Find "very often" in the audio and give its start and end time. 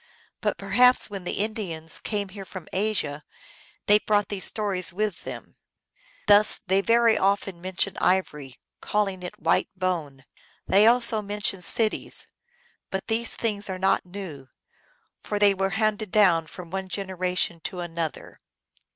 6.81-7.61